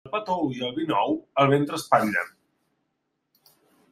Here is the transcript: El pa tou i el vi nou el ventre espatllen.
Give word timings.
El 0.07 0.11
pa 0.13 0.19
tou 0.27 0.39
i 0.59 0.63
el 0.67 0.71
vi 0.77 0.85
nou 0.91 1.13
el 1.43 1.51
ventre 1.51 1.77
espatllen. 1.81 2.33